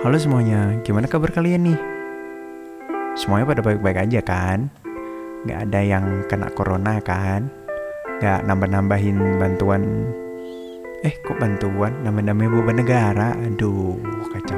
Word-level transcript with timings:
Halo 0.00 0.16
semuanya, 0.16 0.80
gimana 0.80 1.04
kabar 1.04 1.28
kalian 1.28 1.60
nih? 1.68 1.80
Semuanya 3.20 3.52
pada 3.52 3.60
baik-baik 3.60 4.08
aja 4.08 4.24
kan? 4.24 4.72
Gak 5.44 5.68
ada 5.68 5.80
yang 5.84 6.24
kena 6.24 6.48
corona 6.56 7.04
kan? 7.04 7.52
Gak 8.24 8.48
nambah-nambahin 8.48 9.36
bantuan 9.36 10.08
Eh 11.04 11.12
kok 11.20 11.36
bantuan? 11.36 11.92
Nambah-nambahin 12.00 12.48
beban 12.48 12.80
negara? 12.80 13.36
Aduh 13.44 14.00
kacau 14.32 14.56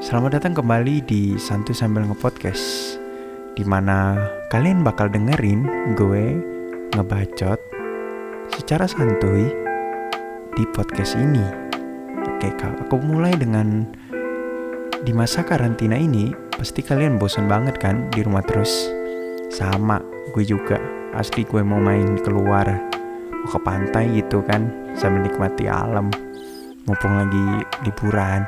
Selamat 0.00 0.40
datang 0.40 0.56
kembali 0.56 1.04
di 1.04 1.36
Santu 1.36 1.76
Sambil 1.76 2.08
Ngepodcast 2.08 2.96
Di 3.52 3.68
mana 3.68 4.16
kalian 4.48 4.80
bakal 4.80 5.12
dengerin 5.12 5.92
gue 5.92 6.40
ngebacot 6.96 7.60
secara 8.48 8.88
santuy 8.88 9.52
di 10.56 10.64
podcast 10.72 11.20
ini. 11.20 11.67
Oke, 12.38 12.54
Kak, 12.54 12.86
aku 12.86 13.02
mulai 13.02 13.34
dengan 13.34 13.82
di 15.02 15.10
masa 15.10 15.42
karantina 15.42 15.98
ini 15.98 16.30
pasti 16.54 16.86
kalian 16.86 17.18
bosan 17.18 17.50
banget 17.50 17.82
kan 17.82 18.06
di 18.14 18.22
rumah 18.22 18.46
terus. 18.46 18.86
Sama, 19.50 19.98
gue 20.30 20.46
juga. 20.46 20.78
Asli 21.18 21.42
gue 21.42 21.66
mau 21.66 21.82
main 21.82 22.14
keluar, 22.22 22.78
mau 23.42 23.48
ke 23.50 23.58
pantai 23.58 24.22
gitu 24.22 24.38
kan, 24.46 24.70
sambil 24.94 25.26
nikmati 25.26 25.66
alam. 25.66 26.14
Mumpung 26.86 27.18
lagi 27.18 27.66
liburan. 27.82 28.46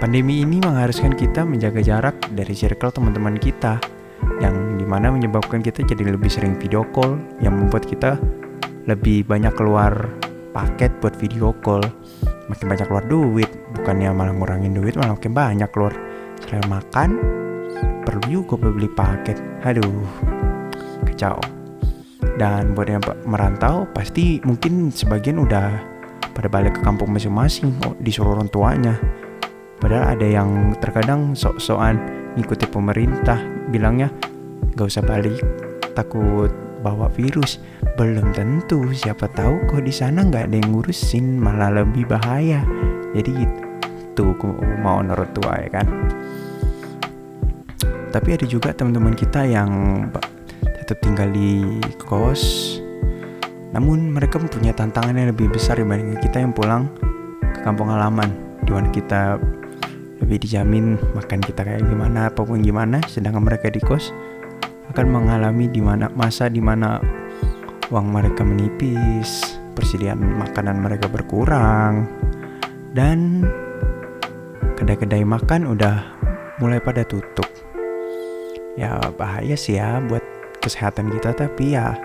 Pandemi 0.00 0.40
ini 0.48 0.64
mengharuskan 0.64 1.12
kita 1.12 1.44
menjaga 1.44 1.84
jarak 1.84 2.16
dari 2.32 2.56
circle 2.56 2.88
teman-teman 2.88 3.36
kita 3.36 3.76
yang 4.40 4.80
di 4.80 4.88
mana 4.88 5.12
menyebabkan 5.12 5.60
kita 5.60 5.84
jadi 5.84 6.16
lebih 6.16 6.32
sering 6.32 6.56
video 6.56 6.88
call 6.88 7.20
yang 7.44 7.52
membuat 7.52 7.84
kita 7.84 8.16
lebih 8.88 9.28
banyak 9.28 9.52
keluar 9.52 9.92
paket 10.58 10.90
buat 10.98 11.14
video 11.14 11.54
call. 11.62 11.86
Makin 12.50 12.66
banyak 12.66 12.86
keluar 12.90 13.06
duit 13.06 13.46
bukannya 13.78 14.10
malah 14.10 14.34
ngurangin 14.34 14.74
duit 14.74 14.98
malah 14.98 15.14
makin 15.14 15.30
banyak 15.30 15.70
keluar. 15.70 15.94
Selain 16.42 16.66
makan 16.66 17.08
perlu 18.02 18.42
juga 18.42 18.58
beli 18.58 18.90
paket. 18.90 19.38
Aduh 19.62 20.02
kacau. 21.06 21.38
Dan 22.38 22.74
buat 22.74 22.90
yang 22.90 23.02
merantau 23.26 23.86
pasti 23.94 24.42
mungkin 24.42 24.90
sebagian 24.90 25.38
udah 25.42 25.78
pada 26.34 26.46
balik 26.46 26.78
ke 26.78 26.80
kampung 26.86 27.10
masing-masing 27.10 27.74
oh, 27.86 27.94
disuruh 28.02 28.34
orang 28.34 28.50
tuanya. 28.50 28.94
Padahal 29.78 30.18
ada 30.18 30.26
yang 30.26 30.74
terkadang 30.82 31.38
sok-sokan 31.38 31.98
ngikuti 32.34 32.66
pemerintah 32.66 33.38
bilangnya 33.70 34.10
gak 34.74 34.90
usah 34.90 35.02
balik 35.02 35.38
takut 35.98 36.50
bawa 36.82 37.10
virus 37.10 37.58
belum 37.98 38.30
tentu 38.30 38.94
siapa 38.94 39.26
tahu 39.34 39.66
kok 39.66 39.82
di 39.82 39.90
sana 39.90 40.22
nggak 40.22 40.46
ada 40.46 40.56
yang 40.62 40.70
ngurusin 40.70 41.34
malah 41.34 41.82
lebih 41.82 42.06
bahaya. 42.06 42.62
Jadi 43.10 43.42
gitu 43.42 44.38
mau 44.78 45.02
nurut 45.02 45.26
tua 45.34 45.58
ya 45.58 45.82
kan? 45.82 45.86
Tapi 48.14 48.38
ada 48.38 48.46
juga 48.46 48.70
teman-teman 48.70 49.18
kita 49.18 49.42
yang 49.42 49.70
tetap 50.62 51.02
tinggal 51.02 51.26
di 51.34 51.82
kos. 51.98 52.78
Namun 53.74 54.14
mereka 54.14 54.38
mempunyai 54.38 54.78
tantangan 54.78 55.18
yang 55.18 55.34
lebih 55.34 55.50
besar 55.50 55.82
dibanding 55.82 56.22
kita 56.22 56.38
yang 56.38 56.54
pulang 56.54 56.86
ke 57.42 57.66
kampung 57.66 57.90
halaman. 57.90 58.30
Di 58.62 58.70
mana 58.70 58.94
kita 58.94 59.42
lebih 60.22 60.38
dijamin 60.46 60.94
makan 61.18 61.42
kita 61.42 61.66
kayak 61.66 61.82
gimana 61.82 62.30
apa 62.30 62.46
pun 62.46 62.62
gimana 62.62 63.02
sedangkan 63.06 63.42
mereka 63.42 63.70
di 63.70 63.78
kos 63.78 64.10
akan 64.90 65.06
mengalami 65.08 65.70
di 65.70 65.78
mana 65.78 66.10
masa 66.10 66.50
di 66.50 66.58
mana 66.58 66.98
uang 67.88 68.12
mereka 68.12 68.44
menipis, 68.44 69.56
persediaan 69.72 70.20
makanan 70.20 70.80
mereka 70.84 71.08
berkurang, 71.08 72.04
dan 72.92 73.48
kedai-kedai 74.76 75.24
makan 75.24 75.72
udah 75.72 76.04
mulai 76.60 76.80
pada 76.84 77.02
tutup. 77.08 77.48
Ya 78.76 79.00
bahaya 79.16 79.58
sih 79.58 79.80
ya 79.80 79.98
buat 80.04 80.22
kesehatan 80.62 81.10
kita 81.16 81.34
tapi 81.34 81.74
ya 81.74 81.96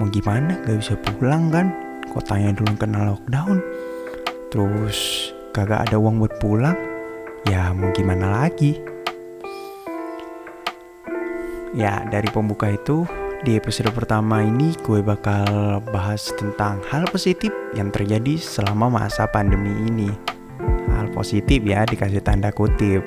mau 0.00 0.08
gimana? 0.08 0.58
Gak 0.64 0.80
bisa 0.80 0.94
pulang 0.98 1.52
kan? 1.52 1.70
Kotanya 2.10 2.56
dulu 2.56 2.72
kena 2.74 3.12
lockdown. 3.12 3.60
Terus 4.50 5.30
kagak 5.52 5.88
ada 5.88 6.00
uang 6.00 6.18
buat 6.24 6.34
pulang. 6.40 6.74
Ya 7.46 7.70
mau 7.76 7.92
gimana 7.92 8.42
lagi? 8.42 8.80
Ya, 11.72 12.04
dari 12.12 12.28
pembuka 12.28 12.68
itu, 12.68 13.08
di 13.42 13.58
episode 13.58 13.90
pertama 13.90 14.38
ini 14.38 14.70
gue 14.86 15.02
bakal 15.02 15.82
bahas 15.90 16.30
tentang 16.38 16.78
hal 16.86 17.02
positif 17.10 17.50
yang 17.74 17.90
terjadi 17.90 18.38
selama 18.38 18.86
masa 18.86 19.26
pandemi 19.26 19.74
ini. 19.90 20.06
Hal 20.94 21.10
positif 21.10 21.58
ya, 21.66 21.82
dikasih 21.82 22.22
tanda 22.22 22.54
kutip. 22.54 23.02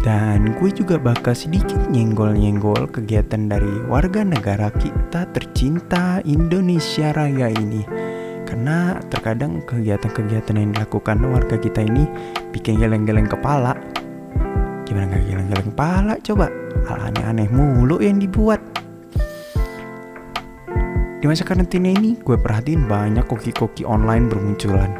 Dan 0.00 0.54
gue 0.56 0.70
juga 0.70 1.02
bakal 1.02 1.34
sedikit 1.34 1.76
nyenggol-nyenggol 1.90 2.88
kegiatan 2.94 3.50
dari 3.50 3.82
warga 3.90 4.22
negara 4.22 4.70
kita 4.70 5.26
tercinta 5.34 6.22
Indonesia 6.22 7.10
Raya 7.10 7.50
ini. 7.50 7.82
Karena 8.46 9.02
terkadang 9.10 9.66
kegiatan-kegiatan 9.66 10.56
yang 10.56 10.70
dilakukan 10.78 11.26
warga 11.26 11.58
kita 11.58 11.82
ini 11.82 12.06
bikin 12.54 12.78
geleng-geleng 12.78 13.26
kepala 13.26 13.74
Gimana 15.00 15.16
gak 15.16 15.32
geleng-geleng 15.32 15.68
kepala 15.72 16.14
coba. 16.20 16.46
Hal 16.84 16.98
aneh-aneh 17.08 17.48
mulu 17.48 18.04
yang 18.04 18.20
dibuat. 18.20 18.60
Di 21.16 21.24
masa 21.24 21.40
karantina 21.40 21.88
ini 21.88 22.20
gue 22.20 22.36
perhatiin 22.36 22.84
banyak 22.84 23.24
koki-koki 23.24 23.88
online 23.88 24.28
bermunculan. 24.28 24.92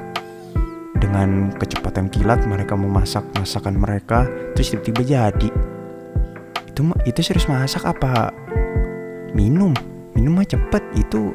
Dengan 0.97 1.53
kecepatan 1.53 2.09
kilat 2.09 2.49
mereka 2.49 2.81
memasak 2.81 3.29
masakan 3.37 3.77
mereka 3.77 4.25
Terus 4.57 4.73
tiba-tiba 4.73 5.05
jadi. 5.05 5.49
Itu 6.65 6.81
itu 7.05 7.21
serius 7.21 7.45
masak 7.45 7.85
apa? 7.85 8.33
Minum? 9.37 9.77
Minum 10.17 10.41
mah 10.41 10.49
cepet. 10.49 10.81
Itu 10.97 11.29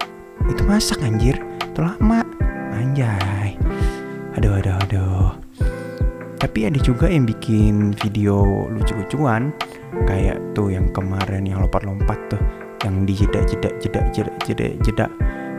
itu 0.49 0.61
masak 0.65 1.05
anjir. 1.05 1.37
Itu 1.69 1.85
lama. 1.85 2.25
Anjay. 2.73 3.61
Aduh 4.33 4.57
aduh 4.57 4.73
aduh 4.89 5.44
tapi 6.39 6.67
ada 6.67 6.79
juga 6.79 7.07
yang 7.07 7.25
bikin 7.25 7.95
video 7.99 8.67
lucu-lucuan 8.71 9.55
kayak 10.07 10.39
tuh 10.53 10.71
yang 10.71 10.91
kemarin 10.91 11.47
yang 11.47 11.63
lompat-lompat 11.63 12.19
tuh 12.31 12.41
yang 12.83 13.07
di 13.07 13.15
jeda 13.17 13.41
jeda 13.47 13.69
jeda 13.81 14.01
jeda 14.11 14.31
jeda 14.45 14.67
jeda 14.83 15.05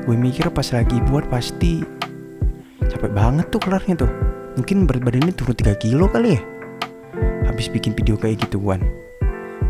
gue 0.07 0.15
mikir 0.15 0.47
pas 0.55 0.71
lagi 0.71 1.03
buat 1.11 1.27
pasti 1.27 1.83
capek 2.97 3.13
banget 3.13 3.47
tuh 3.53 3.61
kelarnya 3.61 3.95
tuh. 4.07 4.13
Mungkin 4.57 4.89
berat 4.89 5.05
badannya 5.05 5.35
turun 5.37 5.53
3 5.53 5.77
kilo 5.77 6.09
kali 6.09 6.39
ya. 6.39 6.43
Habis 7.45 7.69
bikin 7.69 7.93
video 7.93 8.17
kayak 8.17 8.41
gituan. 8.49 8.81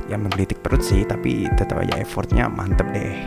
Ya 0.07 0.15
menggelitik 0.15 0.63
perut 0.63 0.85
sih 0.85 1.03
tapi 1.03 1.51
tetap 1.59 1.83
aja 1.83 1.99
effortnya 1.99 2.47
mantep 2.47 2.87
deh. 2.95 3.19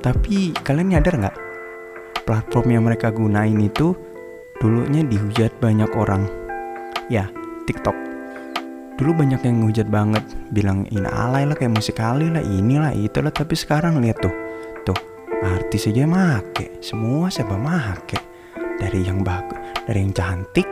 Tapi 0.00 0.54
kalian 0.62 0.94
nyadar 0.96 1.14
nggak 1.18 1.36
platform 2.30 2.70
yang 2.70 2.86
mereka 2.86 3.10
gunain 3.10 3.58
itu 3.58 3.90
dulunya 4.62 5.02
dihujat 5.02 5.50
banyak 5.58 5.90
orang. 5.98 6.30
Ya, 7.10 7.26
TikTok. 7.66 7.98
Dulu 8.94 9.18
banyak 9.18 9.42
yang 9.42 9.66
ngehujat 9.66 9.90
banget, 9.90 10.22
bilang 10.54 10.86
ini 10.94 11.10
alay 11.10 11.42
lah 11.42 11.58
kayak 11.58 11.74
musik 11.74 11.98
kali 11.98 12.30
lah, 12.30 12.38
inilah 12.38 12.94
itulah. 12.94 13.34
Tapi 13.34 13.58
sekarang 13.58 13.98
lihat 13.98 14.22
tuh, 14.22 14.30
tuh 14.86 14.94
artis 15.42 15.90
aja 15.90 16.06
make, 16.06 16.78
semua 16.78 17.26
siapa 17.34 17.58
make. 17.58 18.14
Dari 18.78 19.02
yang 19.02 19.26
bagus, 19.26 19.58
dari 19.90 20.06
yang 20.06 20.14
cantik, 20.14 20.68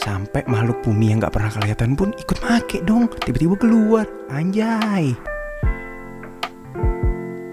sampai 0.00 0.48
makhluk 0.48 0.80
bumi 0.80 1.12
yang 1.12 1.20
nggak 1.20 1.36
pernah 1.36 1.52
kelihatan 1.52 1.92
pun 1.92 2.16
ikut 2.16 2.38
make 2.40 2.80
dong. 2.88 3.12
Tiba-tiba 3.20 3.60
keluar, 3.60 4.08
anjay. 4.32 5.12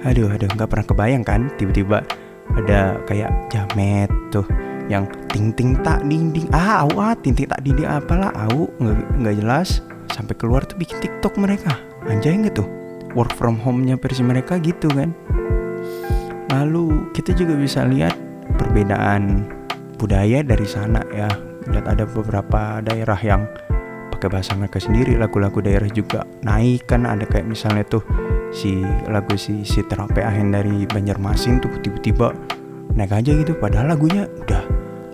Aduh, 0.07 0.31
aduh, 0.31 0.47
nggak 0.47 0.69
pernah 0.71 0.85
kebayang 0.87 1.23
kan 1.27 1.51
tiba-tiba 1.59 2.07
ada 2.53 3.01
kayak 3.09 3.31
jamet 3.49 4.09
tuh 4.29 4.45
yang 4.91 5.07
ting 5.31 5.55
ting 5.55 5.79
tak 5.79 6.03
ding 6.07 6.35
ding 6.35 6.47
ah 6.51 6.83
au 6.83 6.91
ah 6.99 7.15
ting 7.15 7.31
ting 7.31 7.47
tak 7.47 7.63
ding 7.63 7.75
ding 7.79 7.87
apalah 7.87 8.31
au. 8.49 8.67
Nggak 8.79 8.97
nggak 9.19 9.35
jelas. 9.39 9.79
Sampai 10.11 10.37
keluar 10.37 10.61
tuh 10.67 10.77
bikin 10.77 10.99
tiktok 11.01 11.39
mereka. 11.39 11.79
Anjay 12.05 12.35
nggak 12.35 12.59
tuh? 12.59 12.67
Work 13.13 13.33
from 13.37 13.61
home-nya 13.61 13.97
versi 13.97 14.25
mereka 14.25 14.57
gitu 14.59 14.89
kan. 14.91 15.13
Lalu 16.53 17.09
kita 17.15 17.33
juga 17.33 17.57
bisa 17.57 17.85
lihat 17.85 18.13
perbedaan 18.59 19.47
budaya 19.97 20.43
dari 20.45 20.67
sana 20.67 21.01
ya. 21.09 21.29
Lihat 21.65 21.85
ada 21.87 22.03
beberapa 22.03 22.83
daerah 22.83 23.17
yang 23.23 23.47
pakai 24.11 24.27
bahasa 24.29 24.53
mereka 24.53 24.77
sendiri 24.77 25.15
lagu-lagu 25.15 25.63
daerah 25.63 25.89
juga 25.89 26.27
naik 26.43 26.91
kan. 26.91 27.07
Ada 27.07 27.25
kayak 27.25 27.47
misalnya 27.47 27.87
tuh 27.87 28.03
si 28.53 28.85
lagu 29.09 29.33
si 29.33 29.65
si 29.65 29.81
terapi 29.83 30.21
ahen 30.21 30.53
dari 30.53 30.85
Banjarmasin 30.85 31.59
tuh 31.59 31.73
tiba-tiba 31.81 32.31
naik 32.93 33.11
aja 33.11 33.31
gitu. 33.33 33.57
Padahal 33.57 33.97
lagunya 33.97 34.29
udah 34.29 34.63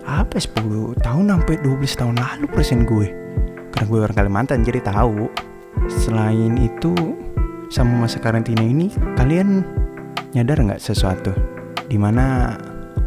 apa 0.04 0.36
10 0.36 1.00
tahun 1.00 1.24
sampai 1.32 1.56
12 1.64 2.00
tahun 2.00 2.16
lalu 2.20 2.46
persen 2.52 2.84
gue. 2.84 3.08
Karena 3.72 3.84
gue 3.88 3.98
orang 3.98 4.16
Kalimantan 4.16 4.62
jadi 4.62 4.84
tahu. 4.84 5.26
Selain 5.88 6.60
itu 6.60 6.92
sama 7.72 8.04
masa 8.04 8.20
karantina 8.20 8.60
ini 8.60 8.92
kalian 9.16 9.64
nyadar 10.36 10.60
nggak 10.60 10.82
sesuatu? 10.82 11.32
Di 11.88 11.96
mana 11.96 12.54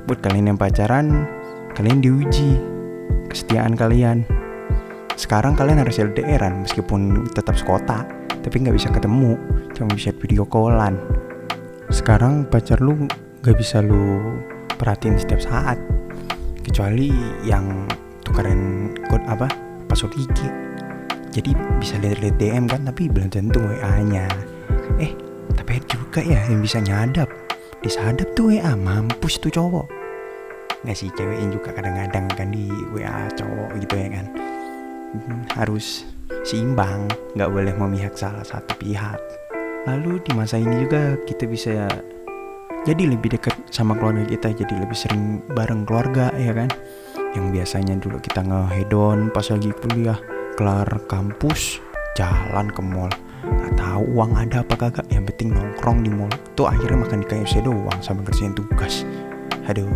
buat 0.10 0.20
kalian 0.20 0.52
yang 0.52 0.60
pacaran 0.60 1.30
kalian 1.78 2.02
diuji 2.02 2.58
kesetiaan 3.30 3.78
kalian. 3.78 4.26
Sekarang 5.14 5.54
kalian 5.54 5.86
harus 5.86 6.02
LDRan 6.02 6.66
meskipun 6.66 7.30
tetap 7.38 7.54
sekota 7.54 8.02
tapi 8.44 8.62
nggak 8.62 8.76
bisa 8.76 8.92
ketemu 8.92 9.40
cuma 9.74 9.90
bisa 9.96 10.12
video 10.20 10.44
callan. 10.46 11.00
Sekarang 11.90 12.46
pacar 12.46 12.84
lu 12.84 13.08
nggak 13.42 13.58
bisa 13.58 13.80
lu 13.80 14.20
perhatiin 14.78 15.18
setiap 15.18 15.42
saat 15.42 15.80
kecuali 16.62 17.12
yang 17.48 17.88
tukaran 18.24 18.92
code 19.12 19.26
apa 19.28 19.52
password 19.88 20.16
IG 20.16 20.40
jadi 21.34 21.52
bisa 21.82 22.00
lihat-lihat 22.00 22.36
DM 22.40 22.66
kan 22.70 22.88
tapi 22.88 23.10
belum 23.12 23.28
tentu 23.34 23.60
WA 23.60 24.00
nya 24.06 24.30
eh 25.02 25.12
tapi 25.58 25.82
juga 25.90 26.22
ya 26.22 26.40
yang 26.50 26.62
bisa 26.62 26.78
nyadap. 26.78 27.30
Disadap 27.84 28.32
tuh 28.38 28.56
WA 28.56 28.74
mampus 28.78 29.42
tuh 29.42 29.52
cowok. 29.52 29.88
Nggak 30.86 30.98
sih 30.98 31.10
ceweknya 31.18 31.48
juga 31.52 31.70
kadang-kadang 31.76 32.26
kan 32.32 32.48
di 32.54 32.72
WA 32.96 33.28
cowok 33.36 33.76
gitu 33.82 33.96
ya 33.98 34.08
kan. 34.14 34.26
Hmm, 35.14 35.42
harus 35.58 36.08
seimbang 36.44 37.08
nggak 37.40 37.50
boleh 37.50 37.74
memihak 37.76 38.14
salah 38.20 38.44
satu 38.44 38.76
pihak. 38.78 39.20
Lalu 39.88 40.20
di 40.24 40.32
masa 40.36 40.60
ini 40.60 40.84
juga 40.88 41.16
kita 41.28 41.44
bisa 41.48 41.88
jadi 42.84 43.04
lebih 43.08 43.36
dekat 43.36 43.56
sama 43.72 43.96
keluarga 43.96 44.28
kita 44.28 44.52
jadi 44.64 44.84
lebih 44.84 44.96
sering 44.96 45.40
bareng 45.56 45.88
keluarga 45.88 46.32
ya 46.36 46.52
kan? 46.52 46.68
Yang 47.32 47.46
biasanya 47.60 47.96
dulu 48.00 48.20
kita 48.20 48.44
ngehedon 48.44 49.32
pas 49.32 49.48
lagi 49.48 49.72
kuliah 49.72 50.20
kelar 50.60 50.88
kampus 51.08 51.80
jalan 52.20 52.68
ke 52.72 52.82
mall. 52.84 53.12
Nggak 53.44 53.74
tahu 53.80 54.04
uang 54.16 54.32
ada 54.36 54.64
apa 54.64 54.76
kagak 54.76 55.08
yang 55.12 55.24
penting 55.28 55.56
nongkrong 55.56 56.04
di 56.04 56.12
mall. 56.12 56.32
Tuh 56.60 56.68
akhirnya 56.68 57.08
makan 57.08 57.24
di 57.24 57.28
KFC 57.28 57.64
doang 57.64 58.00
sama 58.04 58.24
kerjain 58.28 58.52
tugas. 58.52 59.08
Aduh 59.72 59.88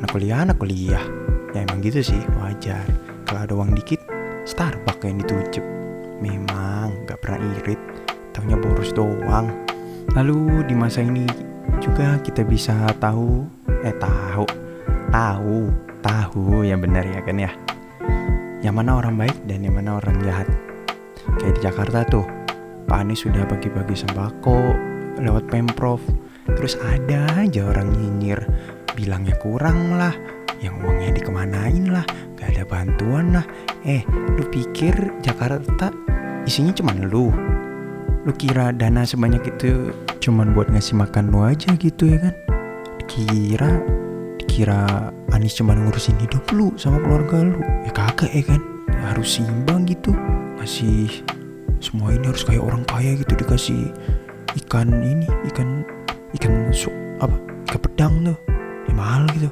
anak 0.00 0.12
kuliah 0.12 0.44
anak 0.44 0.60
kuliah. 0.60 1.04
Ya 1.56 1.64
emang 1.64 1.80
gitu 1.80 2.04
sih 2.04 2.20
wajar. 2.40 2.84
Kalau 3.24 3.40
ada 3.44 3.52
uang 3.56 3.72
dikit 3.72 4.09
Starbucks 4.44 5.04
yang 5.04 5.20
ditujup. 5.20 5.64
Memang 6.20 7.04
nggak 7.04 7.18
pernah 7.20 7.40
irit. 7.60 7.80
Taunya 8.32 8.56
boros 8.56 8.92
doang. 8.92 9.52
Lalu 10.16 10.64
di 10.66 10.74
masa 10.74 11.04
ini 11.04 11.28
juga 11.80 12.20
kita 12.20 12.44
bisa 12.44 12.92
tahu 13.00 13.46
eh 13.80 13.94
tahu 13.96 14.44
tahu 15.10 15.56
tahu 16.04 16.44
yang 16.64 16.80
benar 16.80 17.04
ya 17.04 17.20
kan 17.24 17.36
ya? 17.40 17.52
Yang 18.60 18.74
mana 18.76 19.00
orang 19.00 19.16
baik 19.16 19.36
dan 19.48 19.64
yang 19.64 19.76
mana 19.76 19.96
orang 19.96 20.16
jahat. 20.20 20.48
Kayak 21.40 21.54
di 21.56 21.60
Jakarta 21.64 21.98
tuh 22.08 22.26
Pak 22.84 23.06
Anies 23.06 23.24
sudah 23.24 23.44
bagi-bagi 23.48 23.96
sembako 23.96 24.76
lewat 25.20 25.48
Pemprov. 25.48 26.00
Terus 26.50 26.76
ada 26.82 27.40
aja 27.40 27.70
orang 27.70 27.92
nyinyir. 27.94 28.40
Bilangnya 28.98 29.38
kurang 29.40 29.96
lah 29.96 30.12
yang 30.60 30.76
uangnya 30.84 31.16
dikemanain 31.16 31.88
lah 31.88 32.04
gak 32.36 32.52
ada 32.56 32.64
bantuan 32.68 33.32
lah. 33.32 33.46
Eh 33.84 34.04
lu 34.36 34.44
pikir 34.52 34.92
Jakarta 35.24 35.88
isinya 36.44 36.72
cuma 36.76 36.92
lu? 36.92 37.32
Lu 38.28 38.32
kira 38.36 38.68
dana 38.76 39.02
sebanyak 39.08 39.56
itu 39.56 39.96
cuman 40.20 40.52
buat 40.52 40.68
ngasih 40.68 41.00
makan 41.00 41.32
lu 41.32 41.40
aja 41.40 41.72
gitu 41.80 42.12
ya 42.12 42.20
kan? 42.20 42.34
Dikira 43.00 43.80
dikira 44.36 45.08
Anis 45.32 45.56
cuma 45.56 45.72
ngurusin 45.72 46.20
hidup 46.20 46.44
lu 46.52 46.76
sama 46.76 47.00
keluarga 47.00 47.40
lu. 47.40 47.60
Ya 47.88 47.92
kagak 47.96 48.30
ya 48.36 48.44
kan? 48.44 48.60
Harus 49.00 49.40
seimbang 49.40 49.88
gitu. 49.88 50.12
Ngasih 50.60 51.24
semua 51.80 52.12
ini 52.12 52.28
harus 52.28 52.44
kayak 52.44 52.60
orang 52.60 52.84
kaya 52.84 53.16
gitu 53.16 53.32
dikasih 53.32 53.88
ikan 54.66 54.92
ini 55.00 55.24
ikan 55.48 55.80
ikan 56.36 56.68
su 56.76 56.92
apa? 57.24 57.40
Ikan 57.72 57.80
pedang 57.80 58.14
tuh. 58.28 58.38
Ya 58.84 58.92
mahal 58.92 59.24
gitu 59.32 59.48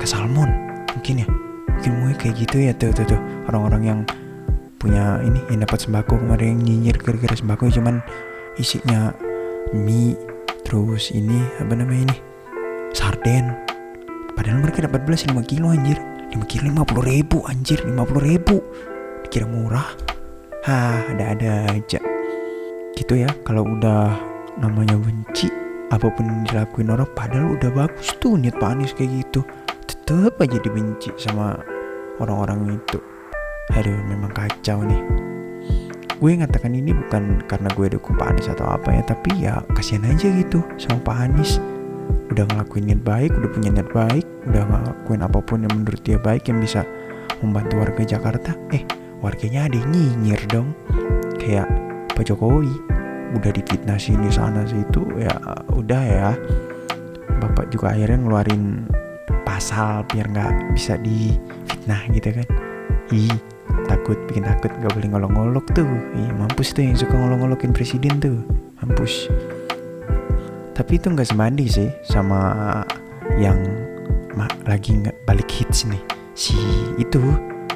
ikan 0.00 0.08
salmon. 0.08 0.50
Mungkin 0.96 1.20
ya. 1.20 1.28
Mungkin 1.76 1.92
mulai 2.00 2.16
kayak 2.16 2.34
gitu 2.40 2.56
ya 2.64 2.72
tuh 2.72 2.88
tuh 2.96 3.04
tuh. 3.04 3.20
Orang-orang 3.52 3.82
yang 3.84 4.00
punya 4.80 5.20
ini 5.20 5.44
yang 5.52 5.60
dapat 5.60 5.84
sembako 5.84 6.16
kemarin 6.24 6.56
yang 6.56 6.60
nyinyir 6.64 6.96
gara-gara 7.04 7.36
sembako 7.36 7.68
cuman 7.68 8.00
isinya 8.56 9.12
mie 9.76 10.16
terus 10.64 11.12
ini 11.12 11.36
apa 11.60 11.76
namanya 11.76 12.08
ini 12.08 12.16
sarden. 12.96 13.52
Padahal 14.32 14.64
mereka 14.64 14.88
dapat 14.88 15.04
belas 15.04 15.28
5 15.28 15.36
kilo 15.44 15.68
anjir. 15.68 16.00
5 16.32 16.40
kilo 16.48 16.72
50 16.72 17.12
ribu 17.12 17.44
anjir. 17.44 17.84
50 17.84 18.00
ribu. 18.24 18.56
Dikira 19.28 19.44
murah. 19.44 19.88
Hah 20.64 21.12
ada-ada 21.12 21.76
aja. 21.76 22.00
Gitu 22.96 23.12
ya 23.20 23.28
kalau 23.44 23.68
udah 23.68 24.16
namanya 24.60 24.96
benci 25.00 25.48
Apa 25.90 26.06
pun 26.12 26.22
yang 26.22 26.46
dilakuin 26.46 26.92
orang 26.94 27.08
padahal 27.18 27.58
udah 27.58 27.70
bagus 27.74 28.14
tuh 28.22 28.38
niat 28.38 28.54
Pak 28.62 28.78
Anies 28.78 28.94
kayak 28.94 29.10
gitu 29.26 29.42
Tetep 30.04 30.34
aja 30.40 30.58
dibenci 30.60 31.10
sama 31.16 31.58
orang-orang 32.20 32.76
itu. 32.76 32.98
Aduh 33.74 33.98
memang 34.06 34.30
kacau 34.34 34.82
nih. 34.82 35.02
Gue 36.20 36.36
ngatakan 36.36 36.76
ini 36.76 36.92
bukan 36.92 37.40
karena 37.48 37.72
gue 37.72 37.96
dukung 37.96 38.20
Pak 38.20 38.36
Anies 38.36 38.52
atau 38.52 38.68
apa 38.68 38.92
ya 38.92 39.02
tapi 39.08 39.30
ya 39.40 39.56
kasihan 39.72 40.04
aja 40.04 40.28
gitu 40.28 40.60
sama 40.76 41.00
Pak 41.00 41.16
Anies. 41.16 41.56
Udah 42.28 42.44
ngelakuin 42.44 42.92
niat 42.92 43.02
baik 43.02 43.32
udah 43.32 43.50
punya 43.50 43.70
niat 43.72 43.88
baik 43.88 44.26
udah 44.52 44.62
ngelakuin 44.68 45.20
apa 45.24 45.38
pun 45.40 45.64
yang 45.64 45.72
menurut 45.72 46.02
dia 46.04 46.20
baik 46.20 46.52
yang 46.52 46.60
bisa 46.60 46.84
membantu 47.40 47.80
warga 47.80 48.02
Jakarta 48.04 48.52
eh 48.70 48.84
warganya 49.24 49.64
ada 49.64 49.80
yang 49.80 49.88
nyinyir 49.96 50.42
dong. 50.52 50.76
Kayak 51.40 51.72
Pak 52.12 52.28
Jokowi 52.28 52.74
udah 53.32 53.50
difitnah 53.56 53.96
sini 53.96 54.28
sana 54.28 54.68
situ 54.68 55.00
ya 55.16 55.32
udah 55.72 56.02
ya. 56.04 56.30
Bapak 57.40 57.72
juga 57.72 57.96
akhirnya 57.96 58.20
ngeluarin 58.20 58.84
pasal 59.60 60.08
biar 60.08 60.24
nggak 60.24 60.72
bisa 60.72 60.96
difitnah 61.04 62.00
gitu 62.16 62.32
kan. 62.32 62.48
Ih 63.12 63.28
takut 63.92 64.16
bikin 64.24 64.48
takut 64.48 64.72
nggak 64.72 64.88
boleh 64.96 65.08
ngolok-ngolok 65.12 65.76
tuh. 65.76 65.84
Ih 66.16 66.32
mampus 66.32 66.72
tuh 66.72 66.88
yang 66.88 66.96
suka 66.96 67.12
ngolok-ngolokin 67.12 67.76
presiden 67.76 68.16
tuh. 68.24 68.40
Mampus. 68.80 69.28
Tapi 70.72 70.96
itu 70.96 71.12
nggak 71.12 71.28
sebanding 71.28 71.68
sih 71.68 71.92
sama 72.08 72.40
yang 73.36 73.60
lagi 74.64 74.96
nggak 74.96 75.28
balik 75.28 75.52
hits 75.52 75.84
nih. 75.84 76.00
Si 76.32 76.56
itu 76.96 77.20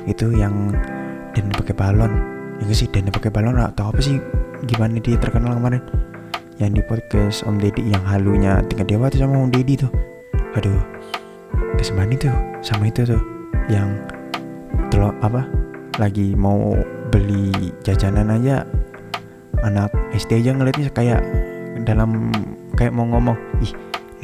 itu 0.08 0.32
yang 0.32 0.72
dan 1.36 1.52
pakai 1.52 1.76
balon. 1.76 2.16
Ya 2.64 2.72
sih 2.72 2.88
dan 2.88 3.12
pakai 3.12 3.28
balon 3.28 3.60
atau 3.60 3.92
apa 3.92 4.00
sih? 4.00 4.16
Gimana 4.64 4.96
dia 5.04 5.20
terkenal 5.20 5.60
kemarin? 5.60 5.84
Yang 6.56 6.80
di 6.80 6.82
podcast 6.88 7.44
Om 7.44 7.60
Deddy 7.60 7.92
yang 7.92 8.08
halunya 8.08 8.64
tingkat 8.72 8.88
dewa 8.88 9.12
tuh 9.12 9.20
sama 9.20 9.36
Om 9.36 9.52
Deddy 9.52 9.84
tuh. 9.84 9.92
Aduh 10.56 10.80
sebanding 11.82 12.20
tuh 12.20 12.36
sama 12.62 12.86
itu 12.86 13.02
tuh 13.02 13.22
yang 13.66 13.98
telur 14.92 15.10
apa 15.24 15.48
lagi 15.98 16.36
mau 16.38 16.78
beli 17.10 17.72
jajanan 17.82 18.30
aja 18.30 18.62
anak 19.64 19.90
SD 20.14 20.44
aja 20.44 20.54
ngeliatnya 20.54 20.90
kayak 20.92 21.24
dalam 21.82 22.30
kayak 22.78 22.94
mau 22.94 23.08
ngomong 23.10 23.34
ih 23.64 23.72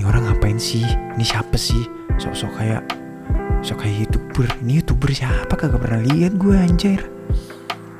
ini 0.00 0.08
orang 0.08 0.32
ngapain 0.32 0.56
sih? 0.56 0.80
Ini 0.88 1.20
siapa 1.20 1.60
sih? 1.60 1.84
Sok-sok 2.16 2.56
kayak 2.56 2.82
sok 3.60 3.84
kayak 3.84 4.08
youtuber 4.08 4.48
ini 4.64 4.80
youtuber 4.80 5.12
siapa? 5.12 5.52
Kagak 5.52 5.76
pernah 5.76 6.00
lihat 6.00 6.40
gue 6.40 6.56
anjir. 6.56 7.04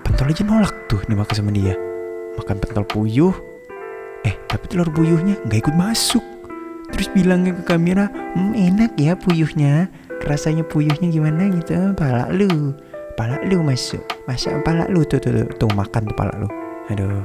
Pentol 0.00 0.33
aja 0.33 0.40
nolak 0.49 0.73
tuh 0.88 1.04
dimakan 1.04 1.37
sama 1.37 1.52
dia. 1.52 1.76
Makan 2.40 2.57
pentol 2.57 2.88
puyuh. 2.88 3.37
Eh 4.25 4.33
tapi 4.49 4.64
telur 4.73 4.88
puyuhnya 4.88 5.45
nggak 5.45 5.69
ikut 5.69 5.76
masuk 5.76 6.25
terus 6.92 7.09
bilangnya 7.12 7.56
ke 7.56 7.62
kamera 7.64 8.11
hmm, 8.11 8.52
enak 8.54 8.92
ya 8.99 9.14
puyuhnya. 9.16 9.88
Rasanya 10.20 10.68
puyuhnya 10.68 11.09
gimana 11.09 11.49
gitu? 11.49 11.97
Pala 11.97 12.28
lu. 12.28 12.76
Pala 13.16 13.40
lu 13.47 13.64
masuk. 13.64 14.04
Masa 14.28 14.61
pala 14.62 14.87
lu 14.88 15.02
tuh 15.04 15.18
tuh, 15.18 15.32
tuh, 15.32 15.47
tuh 15.56 15.70
makan 15.73 16.11
tuh 16.11 16.16
pala 16.16 16.32
lu. 16.37 16.49
Aduh 16.92 17.25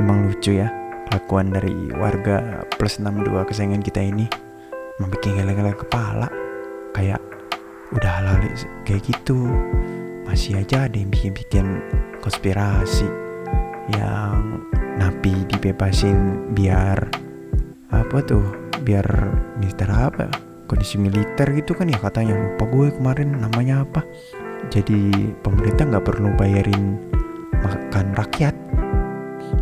memang 0.00 0.26
lucu 0.26 0.56
ya 0.56 0.72
kelakuan 1.10 1.52
dari 1.52 1.92
warga 1.94 2.64
plus 2.80 2.98
62 2.98 3.48
kesayangan 3.48 3.82
kita 3.84 4.00
ini. 4.02 4.26
Membuat 5.00 5.24
geleng-geleng 5.24 5.78
kepala 5.78 6.28
kayak 6.92 7.20
udah 7.94 8.10
halal 8.20 8.36
kayak 8.84 9.02
gitu. 9.06 9.48
Masih 10.26 10.62
aja 10.62 10.86
ada 10.86 10.96
yang 10.96 11.10
bikin-bikin 11.10 11.82
konspirasi 12.22 13.06
yang 13.98 14.62
napi 14.96 15.34
dibebasin 15.50 16.52
biar 16.54 17.10
apa 17.90 18.18
tuh 18.24 18.61
biar 18.82 19.06
militer 19.58 19.88
apa 19.88 20.52
kondisi 20.72 20.96
militer 20.96 21.52
gitu 21.52 21.76
kan 21.76 21.92
ya 21.92 22.00
katanya. 22.00 22.32
Lupa 22.32 22.64
gue 22.72 22.88
kemarin 22.96 23.36
namanya 23.36 23.84
apa. 23.84 24.00
Jadi 24.72 25.28
pemerintah 25.44 25.84
nggak 25.84 26.06
perlu 26.08 26.32
bayarin 26.40 26.96
makan 27.60 28.16
rakyat. 28.16 28.56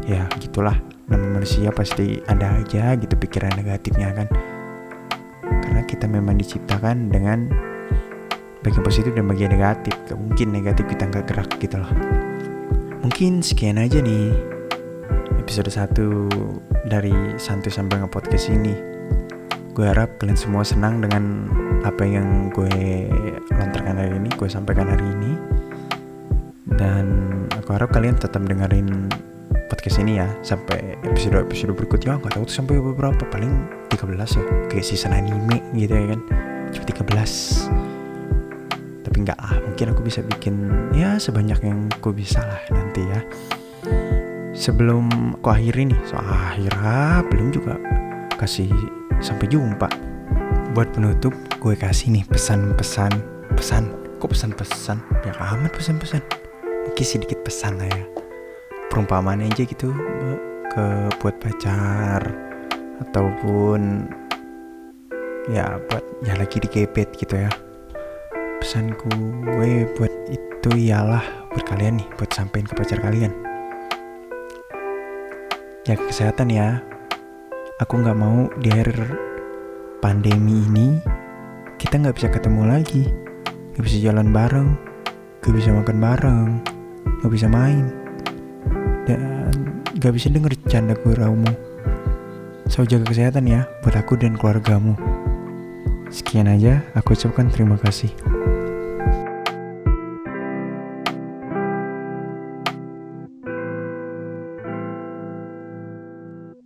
Ya 0.07 0.31
gitulah. 0.39 0.79
Nama 1.11 1.27
manusia 1.27 1.75
pasti 1.75 2.23
ada 2.31 2.55
aja 2.63 2.95
gitu 2.95 3.19
pikiran 3.19 3.59
negatifnya 3.59 4.15
kan. 4.15 4.29
Karena 5.43 5.83
kita 5.83 6.07
memang 6.07 6.39
diciptakan 6.39 7.11
dengan 7.11 7.51
bagian 8.63 8.87
positif 8.87 9.11
dan 9.11 9.27
bagian 9.27 9.51
negatif. 9.51 9.99
Gak 10.07 10.15
mungkin 10.15 10.55
negatif 10.55 10.87
kita 10.87 11.11
nggak 11.11 11.27
gerak 11.27 11.51
gitu 11.59 11.83
loh. 11.83 11.91
Mungkin 13.03 13.43
sekian 13.43 13.83
aja 13.83 13.99
nih 13.99 14.31
episode 15.43 15.67
1 15.67 16.87
dari 16.87 17.35
Santu 17.43 17.75
sambil 17.75 18.07
nge-podcast 18.07 18.55
ini 18.55 18.90
gue 19.81 19.89
harap 19.89 20.21
kalian 20.21 20.37
semua 20.37 20.61
senang 20.61 21.01
dengan 21.01 21.49
apa 21.89 22.05
yang 22.05 22.53
gue 22.53 22.69
lontarkan 23.49 23.97
hari 23.97 24.13
ini 24.13 24.29
gue 24.29 24.45
sampaikan 24.45 24.93
hari 24.93 25.09
ini. 25.09 25.33
Dan 26.69 27.25
aku 27.49 27.73
harap 27.73 27.89
kalian 27.89 28.13
tetap 28.21 28.45
dengerin 28.45 29.09
podcast 29.73 30.05
ini 30.05 30.21
ya 30.21 30.29
sampai 30.45 31.01
episode 31.01 31.49
episode 31.49 31.73
berikutnya. 31.73 32.21
Nggak 32.21 32.29
tahu 32.37 32.45
tuh 32.45 32.61
sampai 32.61 32.77
beberapa 32.77 33.25
paling 33.33 33.73
13 33.89 34.21
ya. 34.21 34.45
Kayak 34.69 34.85
season 34.85 35.17
anime 35.17 35.65
gitu 35.73 35.97
ya 35.97 36.13
kan 36.13 36.21
cuma 36.77 36.85
13 36.85 37.73
tapi 39.01 39.17
nggak 39.25 39.39
ah 39.41 39.57
mungkin 39.65 39.97
aku 39.97 40.05
bisa 40.05 40.21
bikin 40.23 40.71
ya 40.93 41.17
sebanyak 41.17 41.57
yang 41.65 41.89
aku 41.89 42.13
bisa 42.13 42.45
lah 42.45 42.61
nanti 42.69 43.01
ya. 43.01 43.25
Sebelum 44.53 45.41
aku 45.41 45.49
akhiri 45.49 45.89
nih 45.89 46.01
so 46.05 46.21
akhirnya 46.21 47.25
belum 47.33 47.49
juga 47.49 47.81
kasih 48.37 49.00
sampai 49.21 49.47
jumpa. 49.53 49.89
Buat 50.73 50.97
penutup 50.97 51.37
gue 51.61 51.75
kasih 51.77 52.11
nih 52.11 52.25
pesan-pesan. 52.27 53.13
Pesan? 53.55 53.93
Kok 54.19 54.33
pesan-pesan? 54.33 54.99
Ya 55.29 55.33
amat 55.55 55.73
pesan-pesan. 55.77 56.25
Mungkin 56.89 57.07
sedikit 57.07 57.45
pesan 57.45 57.77
lah 57.81 57.89
ya. 57.89 58.05
Perumpamaan 58.89 59.45
aja 59.45 59.63
gitu 59.63 59.93
ke 60.73 60.85
buat 61.21 61.37
pacar. 61.39 62.25
Ataupun 63.01 64.09
ya 65.49 65.81
buat 65.89 66.05
ya 66.25 66.37
lagi 66.37 66.61
dikepet 66.61 67.17
gitu 67.17 67.37
ya. 67.37 67.51
Pesanku 68.61 69.09
gue 69.45 69.89
buat 69.97 70.13
itu 70.29 70.71
ialah 70.77 71.25
buat 71.53 71.65
kalian 71.65 72.01
nih 72.01 72.09
buat 72.21 72.31
sampein 72.33 72.69
ke 72.69 72.77
pacar 72.77 73.01
kalian. 73.01 73.33
Ya 75.89 75.97
kesehatan 75.97 76.53
ya 76.53 76.85
aku 77.81 78.05
nggak 78.05 78.19
mau 78.21 78.47
di 78.61 78.69
akhir 78.69 78.93
pandemi 80.05 80.63
ini 80.69 81.01
kita 81.81 81.97
nggak 81.97 82.15
bisa 82.15 82.29
ketemu 82.29 82.63
lagi 82.69 83.09
nggak 83.75 83.85
bisa 83.85 83.99
jalan 84.05 84.29
bareng 84.31 84.77
nggak 85.41 85.55
bisa 85.57 85.73
makan 85.73 85.99
bareng 85.99 86.49
nggak 87.25 87.33
bisa 87.33 87.49
main 87.49 87.89
dan 89.09 89.41
gak 90.01 90.17
bisa 90.17 90.33
denger 90.33 90.57
canda 90.71 90.97
guraumu. 90.97 91.53
So 92.71 92.87
jaga 92.87 93.11
kesehatan 93.11 93.51
ya 93.51 93.69
buat 93.85 93.99
aku 93.99 94.17
dan 94.17 94.39
keluargamu. 94.39 94.95
Sekian 96.09 96.49
aja, 96.49 96.83
aku 96.97 97.15
ucapkan 97.15 97.51
terima 97.53 97.77
kasih. 97.79 98.11